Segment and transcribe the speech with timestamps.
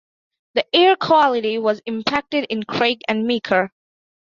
[0.55, 3.71] The air quality was impacted in Craig and Meeker.